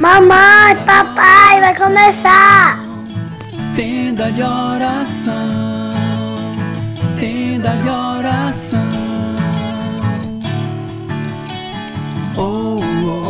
Mamãe, 0.00 0.76
papai, 0.84 1.60
vai 1.60 1.74
começar. 1.76 2.78
Tenda 3.76 4.32
de 4.32 4.42
oração, 4.42 5.94
tenda 7.18 7.70
de 7.76 7.88
oração. 7.88 9.05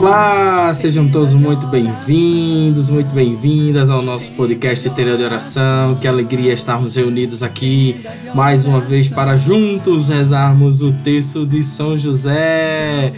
Olá, 0.07 0.73
sejam 0.73 1.09
todos 1.09 1.35
muito 1.35 1.67
bem-vindos, 1.67 2.89
muito 2.89 3.11
bem-vindas 3.11 3.91
ao 3.91 4.01
nosso 4.01 4.31
podcast 4.35 4.89
Tenda 4.91 5.17
de 5.17 5.25
Oração. 5.25 5.97
Que 5.97 6.07
alegria 6.07 6.55
estarmos 6.55 6.95
reunidos 6.95 7.43
aqui 7.43 8.07
mais 8.33 8.67
uma 8.67 8.81
vez 8.81 9.09
para 9.09 9.37
juntos 9.37 10.07
rezarmos 10.07 10.81
o 10.81 10.93
texto 10.93 11.45
de 11.45 11.61
São 11.61 11.99
José. 11.99 13.15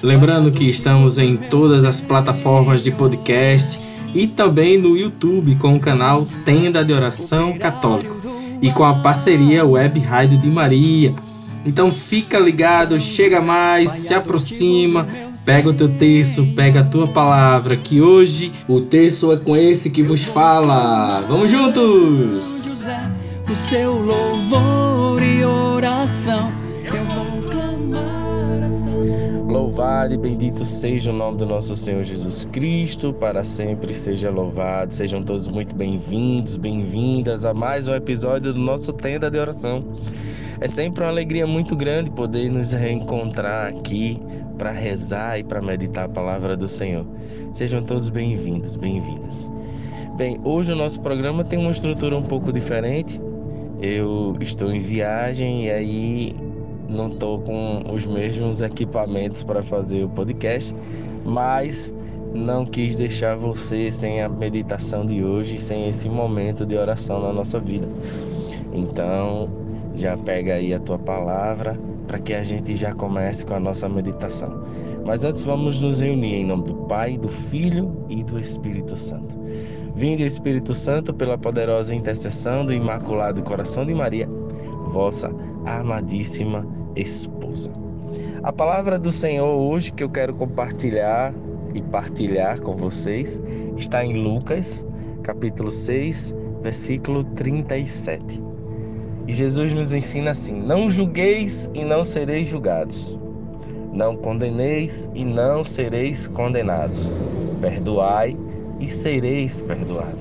Lembrando 0.00 0.52
que 0.52 0.70
estamos 0.70 1.18
em 1.18 1.36
todas 1.36 1.84
as 1.84 2.00
plataformas 2.00 2.80
de 2.80 2.92
podcast 2.92 3.80
e 4.14 4.28
também 4.28 4.78
no 4.78 4.96
YouTube 4.96 5.56
com 5.56 5.74
o 5.74 5.80
canal 5.80 6.24
Tenda 6.44 6.84
de 6.84 6.92
Oração 6.92 7.58
Católico 7.58 8.22
e 8.62 8.70
com 8.70 8.84
a 8.84 9.00
parceria 9.00 9.66
Web 9.66 9.98
Rádio 9.98 10.38
de 10.38 10.48
Maria. 10.48 11.12
Então 11.64 11.90
fica 11.92 12.38
ligado, 12.38 12.98
chega 12.98 13.40
mais, 13.40 13.90
se 13.90 14.14
aproxima, 14.14 15.06
pega 15.44 15.68
o 15.68 15.74
teu 15.74 15.88
texto, 15.88 16.46
pega 16.54 16.80
a 16.80 16.84
tua 16.84 17.08
palavra, 17.08 17.76
que 17.76 18.00
hoje 18.00 18.52
o 18.68 18.80
texto 18.80 19.32
é 19.32 19.36
com 19.36 19.56
esse 19.56 19.90
que 19.90 20.02
vos 20.02 20.22
fala. 20.22 21.20
Vamos 21.28 21.50
juntos! 21.50 22.86
O 23.50 23.56
seu 23.56 23.94
louvor 23.94 25.22
e 25.22 25.44
oração. 25.44 26.52
Eu 26.84 27.04
vou 27.04 27.50
clamar 27.50 28.62
a 28.62 28.68
São 28.84 29.46
Louvado 29.46 30.14
e 30.14 30.18
bendito 30.18 30.64
seja 30.66 31.10
o 31.10 31.14
nome 31.14 31.38
do 31.38 31.46
nosso 31.46 31.74
Senhor 31.74 32.04
Jesus 32.04 32.46
Cristo, 32.52 33.12
para 33.12 33.44
sempre 33.44 33.94
seja 33.94 34.30
louvado. 34.30 34.94
Sejam 34.94 35.22
todos 35.22 35.48
muito 35.48 35.74
bem-vindos, 35.74 36.56
bem-vindas 36.56 37.44
a 37.44 37.54
mais 37.54 37.88
um 37.88 37.94
episódio 37.94 38.52
do 38.52 38.60
nosso 38.60 38.92
Tenda 38.92 39.30
de 39.30 39.38
Oração. 39.38 39.82
É 40.60 40.66
sempre 40.66 41.04
uma 41.04 41.10
alegria 41.10 41.46
muito 41.46 41.76
grande 41.76 42.10
poder 42.10 42.50
nos 42.50 42.72
reencontrar 42.72 43.68
aqui 43.68 44.20
para 44.58 44.72
rezar 44.72 45.38
e 45.38 45.44
para 45.44 45.62
meditar 45.62 46.06
a 46.06 46.08
palavra 46.08 46.56
do 46.56 46.68
Senhor. 46.68 47.06
Sejam 47.54 47.80
todos 47.80 48.08
bem-vindos, 48.08 48.74
bem-vindas. 48.74 49.52
Bem, 50.16 50.40
hoje 50.42 50.72
o 50.72 50.76
nosso 50.76 51.00
programa 51.00 51.44
tem 51.44 51.60
uma 51.60 51.70
estrutura 51.70 52.16
um 52.16 52.24
pouco 52.24 52.52
diferente. 52.52 53.20
Eu 53.80 54.36
estou 54.40 54.72
em 54.72 54.80
viagem 54.80 55.66
e 55.66 55.70
aí 55.70 56.36
não 56.88 57.06
estou 57.06 57.40
com 57.40 57.84
os 57.92 58.04
mesmos 58.04 58.60
equipamentos 58.60 59.44
para 59.44 59.62
fazer 59.62 60.02
o 60.02 60.08
podcast, 60.08 60.74
mas 61.24 61.94
não 62.34 62.66
quis 62.66 62.96
deixar 62.96 63.36
você 63.36 63.92
sem 63.92 64.22
a 64.22 64.28
meditação 64.28 65.06
de 65.06 65.22
hoje, 65.22 65.56
sem 65.56 65.88
esse 65.88 66.08
momento 66.08 66.66
de 66.66 66.76
oração 66.76 67.22
na 67.22 67.32
nossa 67.32 67.60
vida. 67.60 67.86
Então, 68.72 69.67
já 69.98 70.16
pega 70.16 70.54
aí 70.54 70.72
a 70.72 70.78
tua 70.78 70.98
palavra 70.98 71.76
para 72.06 72.18
que 72.18 72.32
a 72.32 72.42
gente 72.42 72.74
já 72.76 72.94
comece 72.94 73.44
com 73.44 73.54
a 73.54 73.60
nossa 73.60 73.88
meditação. 73.88 74.64
Mas 75.04 75.24
antes 75.24 75.42
vamos 75.42 75.80
nos 75.80 76.00
reunir 76.00 76.36
em 76.36 76.46
nome 76.46 76.64
do 76.64 76.74
Pai, 76.86 77.18
do 77.18 77.28
Filho 77.28 78.04
e 78.08 78.22
do 78.22 78.38
Espírito 78.38 78.96
Santo. 78.96 79.38
Vinde 79.94 80.24
Espírito 80.24 80.74
Santo 80.74 81.12
pela 81.12 81.36
poderosa 81.36 81.94
intercessão 81.94 82.64
do 82.64 82.72
Imaculado 82.72 83.42
Coração 83.42 83.84
de 83.84 83.94
Maria, 83.94 84.28
vossa 84.86 85.34
amadíssima 85.66 86.66
esposa. 86.94 87.70
A 88.42 88.52
palavra 88.52 88.98
do 88.98 89.10
Senhor 89.10 89.48
hoje 89.48 89.92
que 89.92 90.04
eu 90.04 90.08
quero 90.08 90.34
compartilhar 90.34 91.34
e 91.74 91.82
partilhar 91.82 92.60
com 92.60 92.72
vocês 92.72 93.40
está 93.76 94.04
em 94.04 94.22
Lucas, 94.22 94.86
capítulo 95.22 95.70
6, 95.70 96.34
versículo 96.62 97.24
37. 97.24 98.47
E 99.28 99.34
Jesus 99.34 99.74
nos 99.74 99.92
ensina 99.92 100.30
assim: 100.30 100.54
Não 100.54 100.88
julgueis 100.88 101.70
e 101.74 101.84
não 101.84 102.02
sereis 102.02 102.48
julgados. 102.48 103.20
Não 103.92 104.16
condeneis 104.16 105.08
e 105.14 105.22
não 105.22 105.62
sereis 105.62 106.26
condenados. 106.26 107.12
Perdoai 107.60 108.34
e 108.80 108.88
sereis 108.88 109.60
perdoados. 109.60 110.18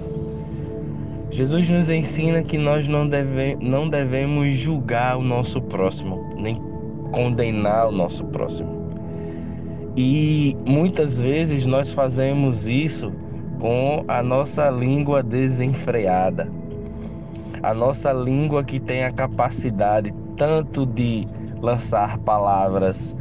Jesus 1.31 1.69
nos 1.69 1.90
ensina 1.90 2.44
que 2.44 2.57
nós 2.57 2.88
não, 2.90 3.07
deve, 3.07 3.56
não 3.62 3.88
devemos 3.88 4.57
julgar 4.57 5.17
o 5.17 5.22
nosso 5.22 5.62
próximo, 5.62 6.29
nem 6.35 6.62
condenar 7.13 7.88
o 7.88 7.91
nosso 7.91 8.25
próximo. 8.25 8.88
E 9.96 10.56
muitas 10.66 11.19
vezes 11.19 11.66
nós 11.66 11.91
fazemos 11.91 12.67
isso 12.67 13.12
com 13.59 14.03
a 14.07 14.22
nossa 14.22 14.69
língua 14.69 15.23
desenfreada. 15.23 16.56
A 17.63 17.73
nossa 17.73 18.13
língua 18.13 18.63
que 18.63 18.79
tem 18.79 19.03
a 19.03 19.12
capacidade 19.12 20.13
tanto 20.35 20.85
de 20.85 21.28
lançar 21.62 22.18
palavras 22.19 23.16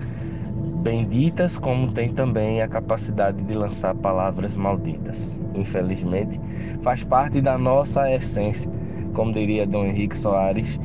benditas, 0.82 1.58
como 1.58 1.90
tem 1.92 2.12
também 2.12 2.62
a 2.62 2.68
capacidade 2.68 3.42
de 3.42 3.54
lançar 3.54 3.94
palavras 3.96 4.56
malditas. 4.56 5.40
Infelizmente, 5.54 6.40
faz 6.82 7.02
parte 7.02 7.40
da 7.40 7.58
nossa 7.58 8.12
essência. 8.12 8.70
Como 9.12 9.32
diria 9.32 9.66
Dom 9.66 9.86
Henrique 9.86 10.16
Soares, 10.16 10.78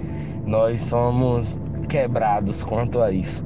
nós 0.46 0.82
somos 0.82 1.62
quebrados 1.88 2.64
quanto 2.64 3.02
a 3.02 3.12
isso. 3.12 3.46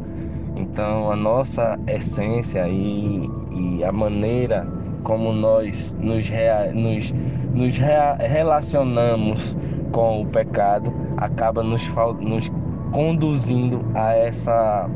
Então, 0.55 1.11
a 1.11 1.15
nossa 1.15 1.77
essência 1.87 2.67
e, 2.69 3.27
e 3.51 3.83
a 3.83 3.91
maneira 3.91 4.65
como 5.03 5.33
nós 5.33 5.93
nos, 5.99 6.27
rea, 6.27 6.71
nos, 6.73 7.11
nos 7.53 7.77
rea, 7.77 8.15
relacionamos 8.15 9.57
com 9.95 10.23
o 10.23 10.25
pecado 10.25 10.93
acaba 11.15 11.63
nos, 11.63 11.87
nos 12.19 12.51
conduzindo 12.91 13.79
a 13.95 14.13
essa 14.13 14.89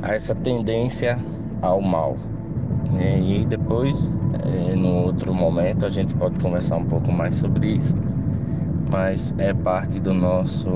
a 0.00 0.14
essa 0.14 0.32
tendência 0.32 1.18
ao 1.60 1.82
mal. 1.82 2.16
Né? 2.92 3.18
E 3.18 3.44
depois, 3.44 4.22
é, 4.44 4.76
no 4.76 5.06
outro 5.06 5.34
momento, 5.34 5.84
a 5.84 5.90
gente 5.90 6.14
pode 6.14 6.38
conversar 6.38 6.76
um 6.76 6.84
pouco 6.84 7.10
mais 7.10 7.34
sobre 7.34 7.66
isso, 7.66 7.96
mas 8.92 9.34
é 9.38 9.52
parte 9.52 9.98
do 9.98 10.14
nosso 10.14 10.70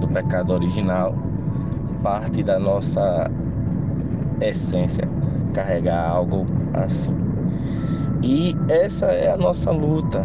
do 0.00 0.06
pecado 0.06 0.52
original, 0.52 1.12
parte 2.04 2.44
da 2.44 2.60
nossa 2.60 3.28
essência 4.40 5.08
carregar 5.52 6.08
algo 6.08 6.46
assim. 6.72 7.12
E 8.22 8.54
essa 8.68 9.06
é 9.06 9.32
a 9.32 9.36
nossa 9.36 9.72
luta 9.72 10.24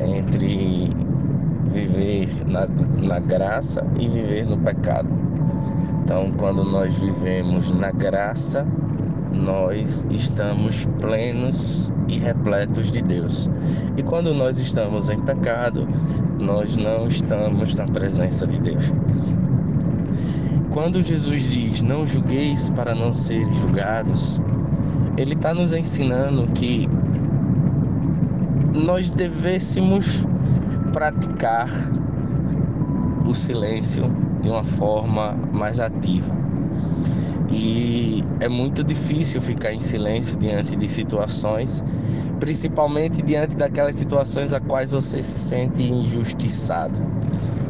entre 0.00 1.01
viver 1.72 2.28
na, 2.46 2.66
na 2.66 3.18
graça 3.18 3.84
e 3.98 4.08
viver 4.08 4.46
no 4.46 4.58
pecado. 4.58 5.12
Então, 6.04 6.30
quando 6.38 6.64
nós 6.64 6.94
vivemos 6.96 7.70
na 7.70 7.90
graça, 7.90 8.66
nós 9.32 10.06
estamos 10.10 10.86
plenos 11.00 11.92
e 12.08 12.18
repletos 12.18 12.90
de 12.90 13.00
Deus. 13.02 13.48
E 13.96 14.02
quando 14.02 14.34
nós 14.34 14.58
estamos 14.58 15.08
em 15.08 15.20
pecado, 15.20 15.88
nós 16.38 16.76
não 16.76 17.08
estamos 17.08 17.74
na 17.74 17.86
presença 17.86 18.46
de 18.46 18.58
Deus. 18.58 18.92
Quando 20.70 21.02
Jesus 21.02 21.42
diz: 21.44 21.82
Não 21.82 22.06
julgueis 22.06 22.70
para 22.70 22.94
não 22.94 23.12
serem 23.12 23.52
julgados, 23.54 24.40
Ele 25.16 25.34
está 25.34 25.54
nos 25.54 25.72
ensinando 25.72 26.46
que 26.48 26.88
nós 28.74 29.10
devêssemos 29.10 30.26
praticar 30.92 31.68
o 33.26 33.34
silêncio 33.34 34.04
de 34.42 34.48
uma 34.48 34.64
forma 34.64 35.34
mais 35.52 35.80
ativa. 35.80 36.34
E 37.50 38.22
é 38.40 38.48
muito 38.48 38.82
difícil 38.82 39.40
ficar 39.40 39.72
em 39.72 39.80
silêncio 39.80 40.36
diante 40.38 40.74
de 40.76 40.88
situações, 40.88 41.84
principalmente 42.40 43.22
diante 43.22 43.56
daquelas 43.56 43.96
situações 43.96 44.52
a 44.52 44.60
quais 44.60 44.92
você 44.92 45.22
se 45.22 45.38
sente 45.38 45.82
injustiçado. 45.82 46.98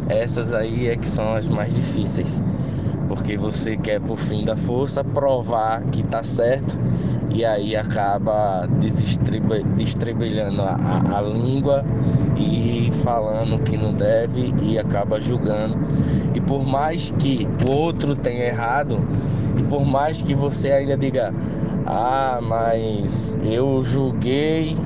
Essas 0.08 0.52
aí 0.52 0.88
é 0.88 0.96
que 0.96 1.08
são 1.08 1.34
as 1.34 1.48
mais 1.48 1.74
difíceis, 1.74 2.42
porque 3.08 3.36
você 3.36 3.76
quer 3.76 4.00
por 4.00 4.18
fim 4.18 4.44
da 4.44 4.56
força 4.56 5.02
provar 5.02 5.82
que 5.90 6.00
está 6.00 6.22
certo 6.22 6.78
e 7.34 7.44
aí 7.44 7.74
acaba 7.74 8.68
destrebelhando 9.76 10.62
a, 10.62 10.76
a, 10.76 11.18
a 11.18 11.22
língua 11.22 11.84
e 12.42 12.90
falando 13.02 13.62
que 13.62 13.76
não 13.76 13.92
deve 13.92 14.52
e 14.62 14.78
acaba 14.78 15.20
julgando. 15.20 15.76
E 16.34 16.40
por 16.40 16.64
mais 16.64 17.12
que 17.18 17.46
o 17.66 17.70
outro 17.70 18.16
tenha 18.16 18.46
errado, 18.46 19.00
e 19.58 19.62
por 19.62 19.84
mais 19.84 20.20
que 20.20 20.34
você 20.34 20.72
ainda 20.72 20.96
diga, 20.96 21.32
ah, 21.86 22.40
mas 22.42 23.36
eu 23.42 23.82
julguei 23.82 24.76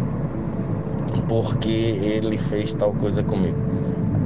porque 1.29 1.70
ele 1.70 2.38
fez 2.38 2.75
tal 2.75 2.93
coisa 2.93 3.23
comigo. 3.23 3.59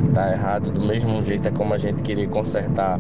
está 0.09 0.33
errado 0.33 0.71
do 0.71 0.81
mesmo 0.81 1.23
jeito 1.23 1.49
é 1.49 1.51
como 1.51 1.75
a 1.75 1.79
gente 1.79 2.03
querer 2.03 2.29
consertar 2.29 2.99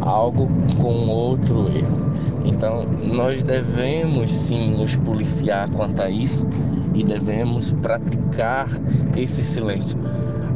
algo 0.00 0.48
com 0.80 1.08
outro 1.08 1.68
erro. 1.68 2.08
Então, 2.44 2.84
nós 3.02 3.42
devemos 3.42 4.32
sim 4.32 4.70
nos 4.70 4.96
policiar 4.96 5.68
quanto 5.70 6.00
a 6.00 6.08
isso 6.08 6.46
e 6.94 7.04
devemos 7.04 7.72
praticar 7.72 8.68
esse 9.18 9.42
silêncio, 9.42 9.98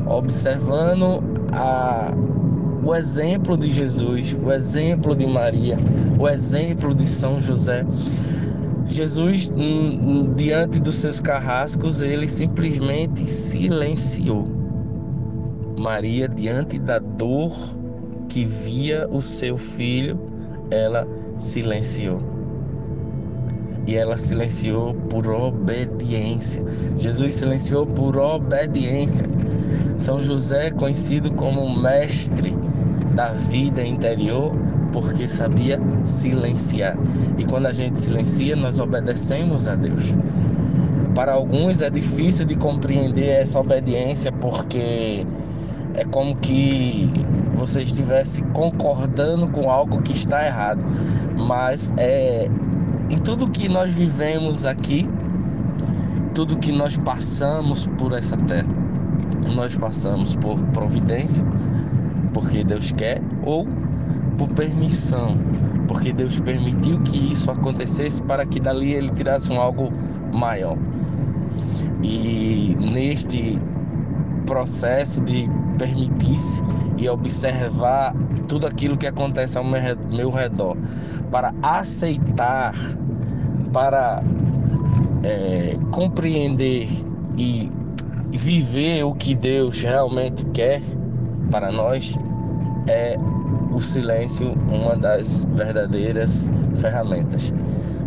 observando 0.07 1.23
a, 1.53 2.13
o 2.85 2.95
exemplo 2.95 3.57
de 3.57 3.71
Jesus, 3.71 4.37
o 4.43 4.51
exemplo 4.51 5.15
de 5.15 5.27
Maria, 5.27 5.77
o 6.19 6.29
exemplo 6.29 6.95
de 6.95 7.07
São 7.07 7.41
José. 7.41 7.85
Jesus, 8.87 9.53
diante 10.35 10.79
dos 10.79 10.97
seus 10.97 11.21
carrascos, 11.21 12.03
ele 12.03 12.29
simplesmente 12.29 13.25
silenciou. 13.25 14.47
Maria, 15.79 16.29
diante 16.29 16.79
da 16.79 16.99
dor 16.99 17.53
que 18.29 18.45
via 18.45 19.09
o 19.11 19.23
seu 19.23 19.57
filho, 19.57 20.19
ela 20.71 21.07
silenciou. 21.37 22.32
E 23.87 23.97
ela 23.97 24.17
silenciou 24.17 24.95
por 24.95 25.27
obediência. 25.29 26.63
Jesus 26.97 27.35
silenciou 27.35 27.87
por 27.87 28.17
obediência. 28.17 29.27
São 29.99 30.21
José, 30.21 30.71
conhecido 30.71 31.33
como 31.33 31.77
mestre 31.81 32.57
da 33.15 33.29
vida 33.33 33.85
interior, 33.85 34.53
porque 34.93 35.29
sabia 35.29 35.81
silenciar. 36.05 36.97
E 37.39 37.45
quando 37.45 37.67
a 37.67 37.73
gente 37.73 37.99
silencia, 37.99 38.55
nós 38.57 38.79
obedecemos 38.81 39.67
a 39.67 39.75
Deus. 39.75 40.15
Para 41.15 41.33
alguns 41.33 41.83
é 41.83 41.91
difícil 41.91 42.47
de 42.47 42.57
compreender 42.57 43.29
essa 43.29 43.61
obediência 43.61 44.33
porque 44.33 45.27
é 45.95 46.05
como 46.05 46.37
que 46.37 47.11
você 47.55 47.83
estivesse 47.83 48.43
concordando 48.55 49.47
com 49.49 49.71
algo 49.71 50.03
que 50.03 50.13
está 50.13 50.45
errado. 50.47 50.83
Mas 51.37 51.93
é 51.97 52.49
em 53.13 53.19
tudo 53.19 53.51
que 53.51 53.69
nós 53.69 53.93
vivemos 53.93 54.65
aqui, 54.65 55.07
tudo 56.33 56.57
que 56.57 56.73
nós 56.73 56.97
passamos 56.97 57.87
por 57.99 58.15
essa 58.15 58.39
terra, 58.39 58.67
nós 59.55 59.77
passamos 59.77 60.35
por 60.37 60.59
providência, 60.69 61.45
porque 62.33 62.65
Deus 62.65 62.91
quer, 62.93 63.21
ou 63.45 63.69
por 64.39 64.49
permissão, 64.55 65.37
porque 65.87 66.11
Deus 66.11 66.41
permitiu 66.41 66.99
que 67.03 67.33
isso 67.33 67.51
acontecesse 67.51 68.23
para 68.23 68.47
que 68.47 68.59
dali 68.59 68.95
ele 68.95 69.11
tirasse 69.11 69.53
um 69.53 69.61
algo 69.61 69.93
maior. 70.33 70.79
E 72.03 72.75
neste 72.81 73.61
processo 74.47 75.21
de 75.23 75.51
permitir-se 75.77 76.63
e 76.97 77.07
observar 77.11 78.15
tudo 78.49 78.67
aquilo 78.67 78.97
que 78.97 79.07
acontece 79.07 79.59
ao 79.59 79.65
meu 79.65 80.31
redor, 80.31 80.77
para 81.31 81.55
aceitar, 81.63 82.75
para 83.73 84.23
é, 85.25 85.75
compreender 85.91 86.89
e 87.39 87.71
viver 88.31 89.05
o 89.05 89.15
que 89.15 89.35
Deus 89.35 89.81
realmente 89.83 90.45
quer 90.47 90.81
para 91.51 91.71
nós, 91.71 92.17
é 92.89 93.17
o 93.71 93.81
silêncio 93.81 94.53
uma 94.71 94.97
das 94.97 95.45
verdadeiras 95.55 96.51
ferramentas 96.81 97.53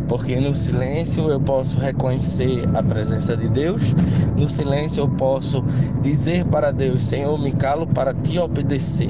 porque 0.07 0.39
no 0.39 0.53
silêncio 0.53 1.29
eu 1.29 1.39
posso 1.39 1.79
reconhecer 1.79 2.63
a 2.73 2.83
presença 2.83 3.35
de 3.35 3.49
Deus, 3.49 3.93
no 4.35 4.47
silêncio 4.47 5.01
eu 5.01 5.09
posso 5.09 5.63
dizer 6.01 6.45
para 6.45 6.71
Deus: 6.71 7.01
Senhor, 7.01 7.37
me 7.39 7.51
calo 7.51 7.87
para 7.87 8.13
te 8.13 8.37
obedecer. 8.37 9.09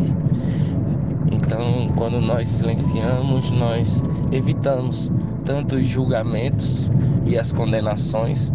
Então, 1.32 1.85
quando 1.96 2.20
nós 2.22 2.50
silenciamos, 2.50 3.52
nós 3.52 4.04
evitamos 4.32 5.12
tanto 5.44 5.76
os 5.76 5.88
julgamentos 5.88 6.92
e 7.26 7.38
as 7.38 7.52
condenações 7.52 8.54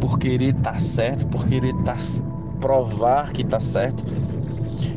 por 0.00 0.18
querer 0.18 0.54
estar 0.56 0.72
tá 0.72 0.78
certo, 0.78 1.26
por 1.26 1.46
querer 1.46 1.74
tá, 1.84 1.96
provar 2.60 3.32
que 3.32 3.42
está 3.42 3.60
certo. 3.60 4.04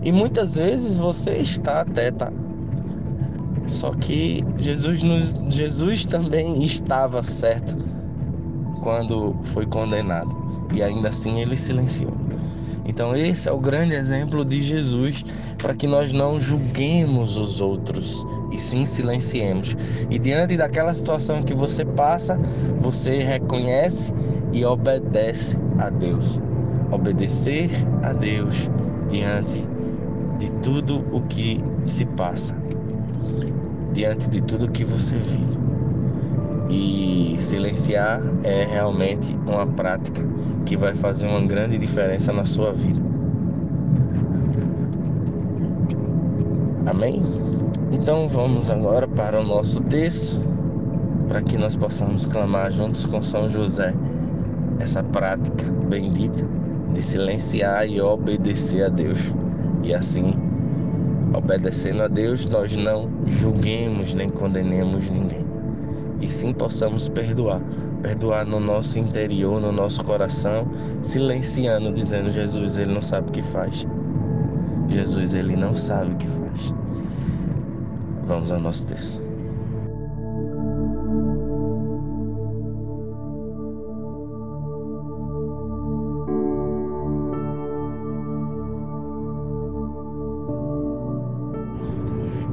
E 0.03 0.11
muitas 0.11 0.55
vezes 0.55 0.97
você 0.97 1.31
está 1.37 1.81
até 1.81 2.11
tá 2.11 2.31
só 3.67 3.91
que 3.91 4.43
Jesus, 4.57 5.03
nos, 5.03 5.35
Jesus 5.53 6.05
também 6.05 6.63
estava 6.63 7.21
certo 7.21 7.77
quando 8.81 9.35
foi 9.43 9.65
condenado 9.65 10.33
e 10.73 10.81
ainda 10.81 11.09
assim 11.09 11.39
ele 11.39 11.57
silenciou. 11.57 12.16
Então, 12.87 13.15
esse 13.15 13.49
é 13.49 13.51
o 13.51 13.59
grande 13.59 13.93
exemplo 13.93 14.45
de 14.45 14.61
Jesus 14.61 15.23
para 15.57 15.75
que 15.75 15.85
nós 15.85 16.13
não 16.13 16.39
julguemos 16.39 17.35
os 17.35 17.59
outros 17.59 18.25
e 18.51 18.57
sim 18.57 18.85
silenciemos. 18.85 19.75
E 20.09 20.17
diante 20.17 20.55
daquela 20.55 20.93
situação 20.93 21.43
que 21.43 21.53
você 21.53 21.83
passa, 21.83 22.39
você 22.79 23.19
reconhece 23.19 24.13
e 24.53 24.63
obedece 24.63 25.57
a 25.79 25.89
Deus. 25.89 26.39
Obedecer 26.91 27.69
a 28.03 28.13
Deus 28.13 28.69
diante 29.09 29.67
de 30.39 30.49
tudo 30.61 31.03
o 31.11 31.21
que 31.21 31.61
se 31.83 32.05
passa 32.05 32.55
diante 33.97 34.29
de 34.29 34.41
tudo 34.41 34.69
que 34.71 34.85
você 34.85 35.15
vive. 35.15 35.57
E 36.69 37.35
silenciar 37.39 38.21
é 38.43 38.65
realmente 38.65 39.35
uma 39.45 39.65
prática 39.65 40.21
que 40.67 40.75
vai 40.75 40.93
fazer 40.93 41.27
uma 41.27 41.41
grande 41.41 41.77
diferença 41.77 42.33
na 42.33 42.45
sua 42.45 42.73
vida. 42.73 43.01
Amém? 46.85 47.23
Então 47.91 48.27
vamos 48.27 48.69
agora 48.69 49.07
para 49.07 49.39
o 49.39 49.43
nosso 49.43 49.81
texto, 49.83 50.41
para 51.27 51.41
que 51.41 51.57
nós 51.57 51.75
possamos 51.75 52.25
clamar 52.25 52.71
juntos 52.71 53.05
com 53.05 53.23
São 53.23 53.47
José 53.47 53.93
essa 54.79 55.01
prática 55.01 55.71
bendita 55.89 56.45
de 56.93 57.01
silenciar 57.01 57.87
e 57.87 58.01
obedecer 58.01 58.83
a 58.83 58.89
Deus. 58.89 59.19
E 59.83 59.93
assim 59.93 60.33
Obedecendo 61.33 62.03
a 62.03 62.07
Deus, 62.07 62.45
nós 62.45 62.75
não 62.75 63.09
julguemos 63.27 64.13
nem 64.13 64.29
condenemos 64.29 65.09
ninguém. 65.09 65.45
E 66.21 66.29
sim 66.29 66.53
possamos 66.53 67.09
perdoar. 67.09 67.61
Perdoar 68.07 68.45
no 68.45 68.57
nosso 68.57 68.97
interior, 68.97 69.59
no 69.59 69.69
nosso 69.69 70.01
coração, 70.01 70.65
silenciando, 71.03 71.91
dizendo: 71.91 72.31
Jesus, 72.31 72.77
ele 72.77 72.93
não 72.93 73.01
sabe 73.01 73.27
o 73.27 73.31
que 73.33 73.41
faz. 73.41 73.85
Jesus, 74.87 75.33
ele 75.33 75.57
não 75.57 75.75
sabe 75.75 76.13
o 76.13 76.15
que 76.15 76.27
faz. 76.27 76.73
Vamos 78.25 78.49
ao 78.49 78.61
nosso 78.61 78.85
texto. 78.85 79.26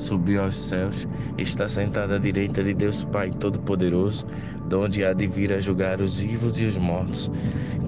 subiu 0.00 0.42
aos 0.42 0.56
céus, 0.56 1.06
está 1.38 1.68
sentado 1.68 2.14
à 2.14 2.18
direita 2.18 2.64
de 2.64 2.74
Deus 2.74 3.04
Pai 3.04 3.30
Todo-Poderoso, 3.30 4.26
de 4.68 4.74
onde 4.74 5.04
há 5.04 5.12
de 5.12 5.26
vir 5.26 5.52
a 5.52 5.60
julgar 5.60 6.00
os 6.00 6.18
vivos 6.18 6.58
e 6.58 6.64
os 6.64 6.76
mortos. 6.76 7.30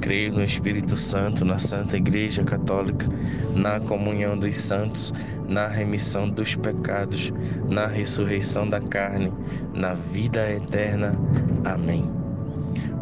Creio 0.00 0.32
no 0.32 0.42
Espírito 0.42 0.96
Santo, 0.96 1.44
na 1.44 1.58
Santa 1.58 1.96
Igreja 1.96 2.44
Católica, 2.44 3.06
na 3.54 3.80
comunhão 3.80 4.36
dos 4.36 4.54
santos, 4.54 5.12
na 5.48 5.66
remissão 5.68 6.28
dos 6.28 6.54
pecados, 6.56 7.32
na 7.68 7.86
ressurreição 7.86 8.68
da 8.68 8.80
carne, 8.80 9.32
na 9.74 9.94
vida 9.94 10.50
eterna. 10.50 11.18
Amém. 11.64 12.10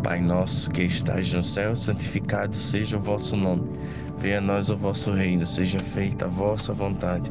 Pai 0.03 0.21
nosso 0.21 0.71
que 0.71 0.83
estás 0.83 1.33
no 1.33 1.43
céu, 1.43 1.77
santificado 1.77 2.55
seja 2.55 2.97
o 2.97 3.01
vosso 3.01 3.37
nome. 3.37 3.69
Venha 4.19 4.39
a 4.39 4.41
nós 4.41 4.71
o 4.71 4.77
vosso 4.77 5.11
reino, 5.11 5.47
seja 5.47 5.79
feita 5.79 6.25
a 6.25 6.29
vossa 6.29 6.73
vontade, 6.73 7.31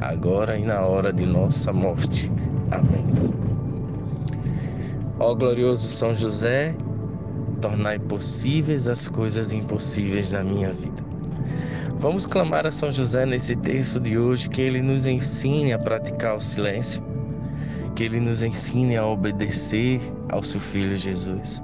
agora 0.00 0.58
e 0.58 0.64
na 0.64 0.80
hora 0.80 1.12
de 1.12 1.26
nossa 1.26 1.72
morte. 1.72 2.30
Amém. 2.70 3.04
Ó 5.18 5.34
glorioso 5.34 5.86
São 5.86 6.14
José, 6.14 6.74
tornai 7.60 7.98
possíveis 7.98 8.88
as 8.88 9.08
coisas 9.08 9.52
impossíveis 9.52 10.30
na 10.32 10.44
minha 10.44 10.72
vida. 10.72 11.02
Vamos 11.98 12.26
clamar 12.26 12.66
a 12.66 12.70
São 12.70 12.90
José 12.90 13.24
nesse 13.24 13.56
texto 13.56 13.98
de 13.98 14.18
hoje 14.18 14.48
que 14.50 14.60
ele 14.60 14.82
nos 14.82 15.06
ensine 15.06 15.72
a 15.72 15.78
praticar 15.78 16.36
o 16.36 16.40
silêncio 16.40 17.02
que 17.96 18.04
Ele 18.04 18.20
nos 18.20 18.42
ensine 18.42 18.96
a 18.96 19.06
obedecer 19.06 20.00
ao 20.30 20.42
seu 20.42 20.60
Filho 20.60 20.94
Jesus, 20.96 21.62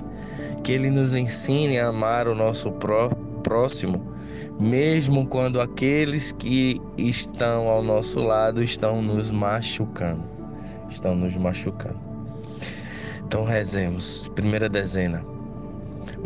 que 0.64 0.72
Ele 0.72 0.90
nos 0.90 1.14
ensine 1.14 1.78
a 1.78 1.88
amar 1.88 2.26
o 2.26 2.34
nosso 2.34 2.72
pró 2.72 3.10
próximo, 3.44 4.11
mesmo 4.58 5.26
quando 5.26 5.60
aqueles 5.60 6.32
que 6.32 6.80
estão 6.96 7.68
ao 7.68 7.82
nosso 7.82 8.20
lado 8.20 8.62
estão 8.62 9.02
nos 9.02 9.30
machucando, 9.30 10.22
estão 10.90 11.14
nos 11.14 11.36
machucando. 11.36 12.00
Então 13.26 13.44
rezemos, 13.44 14.30
primeira 14.34 14.68
dezena. 14.68 15.24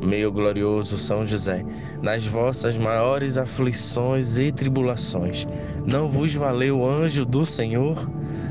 Meu 0.02 0.30
glorioso 0.30 0.98
São 0.98 1.24
José, 1.24 1.64
nas 2.02 2.26
vossas 2.26 2.76
maiores 2.76 3.38
aflições 3.38 4.36
e 4.36 4.52
tribulações, 4.52 5.46
não 5.86 6.08
vos 6.08 6.34
valeu 6.34 6.80
o 6.80 6.86
anjo 6.86 7.24
do 7.24 7.46
Senhor? 7.46 7.96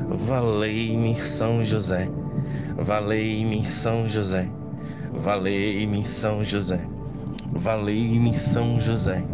Valei-me 0.08 1.14
São 1.14 1.62
José, 1.62 2.08
valei-me 2.76 3.64
São 3.64 4.08
José, 4.08 4.50
valei-me 5.12 6.02
São 6.02 6.42
José, 6.42 6.80
valei-me 7.52 8.34
São 8.34 8.80
José, 8.80 9.24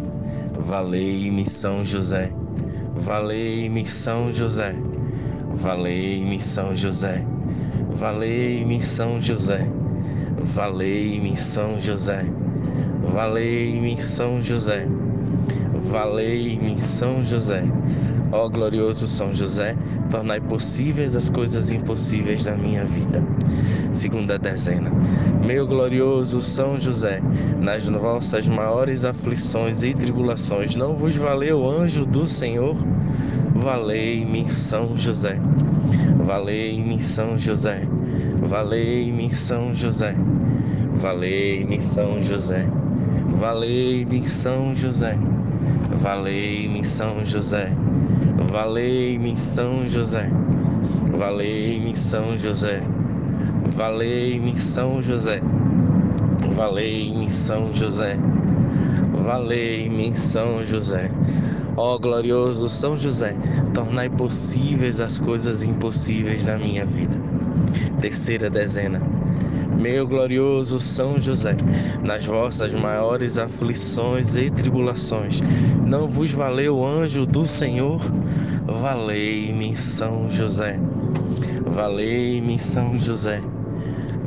valei-me 0.63 1.49
São 1.49 1.83
José, 1.83 2.31
valei-me 2.95 3.85
São 3.85 4.31
José, 4.31 4.73
valei-me 5.55 6.39
São 6.39 6.73
José, 6.73 7.25
valei-me 7.91 8.81
São 8.81 9.19
José, 9.21 9.67
valei-me 10.55 11.35
São 11.35 11.79
José, 11.79 12.25
valei-me 13.01 14.01
São 14.01 14.41
José, 14.41 14.87
valei-me 15.91 16.79
São 16.79 17.23
José. 17.23 17.63
Ó 18.31 18.49
glorioso 18.49 19.07
São 19.07 19.31
José, 19.31 19.75
tornai 20.09 20.39
possíveis 20.41 21.15
as 21.15 21.29
coisas 21.29 21.71
impossíveis 21.71 22.45
na 22.45 22.55
minha 22.57 22.83
vida. 22.85 23.23
Segunda 23.93 24.39
dezena. 24.39 24.89
Meu 25.45 25.67
glorioso 25.67 26.41
São 26.41 26.79
José, 26.79 27.19
nas 27.59 27.87
vossas 27.87 28.47
maiores 28.47 29.05
aflições 29.05 29.83
e 29.83 29.93
tribulações, 29.93 30.75
não 30.75 30.95
vos 30.95 31.15
valeu 31.15 31.69
anjo 31.69 32.05
do 32.05 32.25
Senhor? 32.25 32.75
Valei-me, 33.53 34.47
São 34.47 34.97
José. 34.97 35.39
Valei-me, 36.17 37.01
São 37.01 37.37
José. 37.37 37.87
Valei-me, 38.41 39.33
São 39.33 39.73
José. 39.73 40.15
Valei-me, 40.95 41.81
São 41.81 42.21
José. 42.21 42.65
Valei-me, 43.39 44.27
São 44.27 44.73
José. 44.73 45.17
Valei-me, 46.01 46.83
São 46.83 47.23
José. 47.23 47.71
Valei-me 48.53 49.35
São 49.35 49.87
José, 49.87 50.29
valei-me 51.17 51.95
São 51.95 52.37
José, 52.37 52.83
valei-me 53.75 54.55
São 54.55 55.01
José, 55.01 55.41
valei-me 56.51 57.29
São 57.29 57.73
José, 57.73 58.17
valei-me 59.13 60.13
São 60.15 60.63
José. 60.63 61.09
Ó 61.75 61.97
glorioso 61.97 62.69
São 62.69 62.95
José, 62.95 63.35
tornai 63.73 64.09
possíveis 64.09 64.99
as 64.99 65.17
coisas 65.17 65.63
impossíveis 65.63 66.45
na 66.45 66.55
minha 66.55 66.85
vida. 66.85 67.17
Terceira 67.99 68.47
dezena. 68.47 69.01
Meu 69.75 70.07
glorioso 70.07 70.79
São 70.79 71.19
José, 71.19 71.55
nas 72.03 72.25
vossas 72.27 72.75
maiores 72.75 73.39
aflições 73.39 74.35
e 74.35 74.51
tribulações, 74.51 75.41
não 75.83 76.07
vos 76.07 76.31
valeu 76.31 76.77
o 76.77 76.85
anjo 76.85 77.25
do 77.25 77.47
Senhor? 77.47 77.99
Valei-me, 78.67 79.75
São 79.75 80.29
José. 80.29 80.79
Valei-me, 81.65 82.59
São 82.59 82.95
José. 82.99 83.41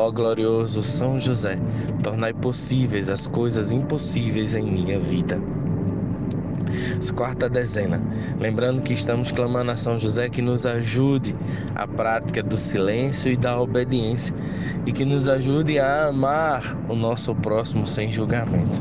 Ó 0.00 0.12
glorioso 0.12 0.80
São 0.80 1.18
José, 1.18 1.58
tornai 2.04 2.32
possíveis 2.32 3.10
as 3.10 3.26
coisas 3.26 3.72
impossíveis 3.72 4.54
em 4.54 4.62
minha 4.62 4.96
vida. 5.00 5.42
Quarta 7.16 7.48
dezena. 7.48 8.00
Lembrando 8.38 8.80
que 8.80 8.92
estamos 8.92 9.32
clamando 9.32 9.72
a 9.72 9.76
São 9.76 9.98
José 9.98 10.28
que 10.28 10.40
nos 10.40 10.64
ajude 10.64 11.34
a 11.74 11.84
prática 11.84 12.44
do 12.44 12.56
silêncio 12.56 13.28
e 13.28 13.36
da 13.36 13.60
obediência 13.60 14.32
e 14.86 14.92
que 14.92 15.04
nos 15.04 15.28
ajude 15.28 15.80
a 15.80 16.06
amar 16.06 16.78
o 16.88 16.94
nosso 16.94 17.34
próximo 17.34 17.84
sem 17.84 18.12
julgamento. 18.12 18.80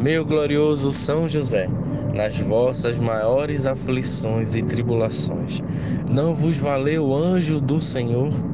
Meu 0.00 0.24
glorioso 0.24 0.90
São 0.90 1.28
José, 1.28 1.70
nas 2.12 2.36
vossas 2.40 2.98
maiores 2.98 3.64
aflições 3.64 4.56
e 4.56 4.62
tribulações, 4.62 5.62
não 6.10 6.34
vos 6.34 6.56
valeu 6.56 7.06
o 7.06 7.16
anjo 7.16 7.60
do 7.60 7.80
Senhor? 7.80 8.53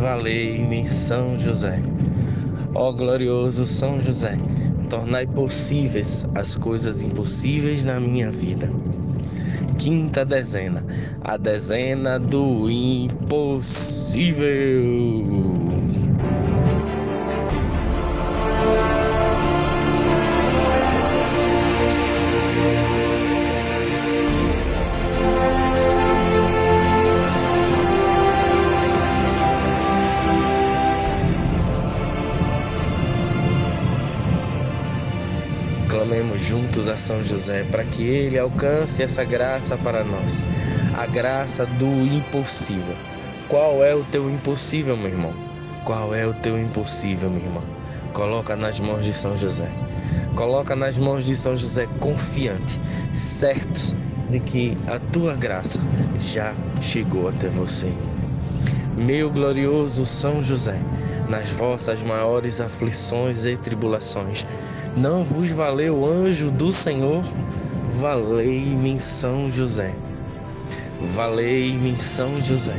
Valei-me 0.00 0.88
São 0.88 1.36
José. 1.36 1.78
Ó 2.74 2.90
glorioso 2.90 3.66
São 3.66 4.00
José, 4.00 4.38
tornai 4.88 5.26
possíveis 5.26 6.26
as 6.34 6.56
coisas 6.56 7.02
impossíveis 7.02 7.84
na 7.84 8.00
minha 8.00 8.30
vida 8.30 8.70
quinta 9.80 10.24
dezena, 10.26 10.84
a 11.22 11.36
dezena 11.38 12.18
do 12.18 12.70
impossível. 12.70 14.40
Juntos 36.50 36.88
a 36.88 36.96
São 36.96 37.22
José 37.22 37.62
para 37.70 37.84
que 37.84 38.02
ele 38.02 38.36
alcance 38.36 39.00
essa 39.00 39.22
graça 39.22 39.78
para 39.78 40.02
nós, 40.02 40.44
a 40.98 41.06
graça 41.06 41.64
do 41.64 41.86
impossível. 42.04 42.96
Qual 43.46 43.84
é 43.84 43.94
o 43.94 44.02
teu 44.06 44.28
impossível, 44.28 44.96
meu 44.96 45.10
irmão? 45.10 45.32
Qual 45.84 46.12
é 46.12 46.26
o 46.26 46.34
teu 46.34 46.58
impossível, 46.58 47.30
minha 47.30 47.44
irmã? 47.44 47.60
Coloca 48.12 48.56
nas 48.56 48.80
mãos 48.80 49.04
de 49.04 49.12
São 49.12 49.36
José. 49.36 49.70
Coloca 50.34 50.74
nas 50.74 50.98
mãos 50.98 51.24
de 51.24 51.36
São 51.36 51.56
José 51.56 51.86
confiante, 52.00 52.80
certos 53.14 53.94
de 54.28 54.40
que 54.40 54.76
a 54.88 54.98
tua 54.98 55.36
graça 55.36 55.78
já 56.18 56.52
chegou 56.80 57.28
até 57.28 57.48
você. 57.48 57.92
Meu 58.96 59.30
glorioso 59.30 60.04
São 60.04 60.42
José, 60.42 60.80
nas 61.28 61.48
vossas 61.50 62.02
maiores 62.02 62.60
aflições 62.60 63.44
e 63.44 63.56
tribulações. 63.56 64.44
Não 64.96 65.22
vos 65.22 65.50
valeu 65.50 66.04
anjo 66.04 66.50
do 66.50 66.72
Senhor? 66.72 67.22
Valei-me 68.00 68.98
São 68.98 69.50
José. 69.50 69.94
Valei-me 71.14 71.96
São 71.96 72.40
José. 72.40 72.74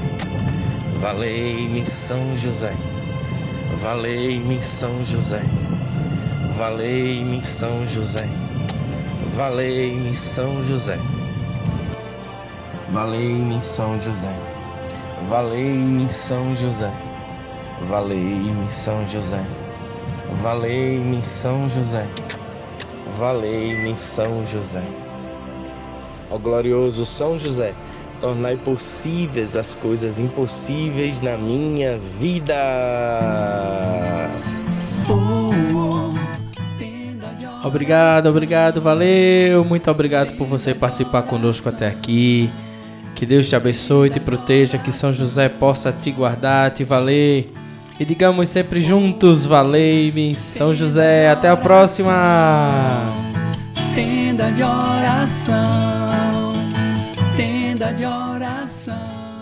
Valei-me 1.00 1.86
São 1.86 2.36
José. 2.36 2.74
Valei-me 3.82 4.62
São 4.62 5.06
José. 5.06 5.42
Valei-me 6.58 7.42
São 7.42 7.86
José. 7.88 8.28
Valei-me 9.36 10.14
São 10.14 10.66
José. 10.66 11.00
Valei-me 12.92 13.62
São 13.62 14.02
José. 14.02 14.36
Valei-me 15.30 16.10
São 16.10 16.56
José. 16.58 16.92
Valei-me 17.84 18.70
São 18.70 19.08
José. 19.08 19.61
Valei-me 20.34 21.22
São 21.22 21.70
José. 21.70 22.08
Valei-me 23.18 23.96
São 23.96 24.46
José. 24.46 24.84
Ó 26.30 26.38
glorioso 26.38 27.06
São 27.06 27.38
José, 27.38 27.74
tornai 28.22 28.56
possíveis 28.56 29.58
as 29.58 29.76
coisas 29.76 30.20
impossíveis 30.20 31.22
na 31.22 31.38
minha 31.38 31.98
vida. 32.20 32.56
Obrigado, 37.64 38.28
obrigado, 38.28 38.82
valeu. 38.82 39.64
Muito 39.64 39.92
obrigado 39.92 40.36
por 40.36 40.48
você 40.48 40.74
participar 40.74 41.24
conosco 41.24 41.70
até 41.70 41.88
aqui. 41.88 42.50
Que 43.14 43.26
Deus 43.26 43.48
te 43.48 43.56
abençoe, 43.56 44.10
te 44.10 44.20
proteja, 44.20 44.80
que 44.80 44.92
São 44.92 45.14
José 45.14 45.48
possa 45.48 45.92
te 45.92 46.12
guardar, 46.12 46.72
te 46.72 46.84
valer. 46.84 47.52
E 48.02 48.06
digamos 48.06 48.50
sempre 48.50 48.82
juntos, 48.82 49.46
valei-me, 49.46 50.36
São 50.36 50.74
José. 50.74 51.30
Até 51.30 51.50
a 51.50 51.56
próxima! 51.56 53.14
Tenda 53.94 54.52
de 54.52 54.64
oração, 54.64 56.52
tenda 57.38 57.94
de 57.94 58.04
oração. 58.04 58.31